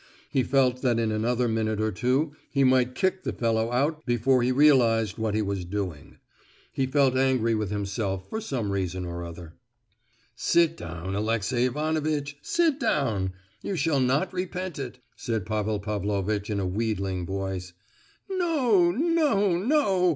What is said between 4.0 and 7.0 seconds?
before he realized what he was doing. He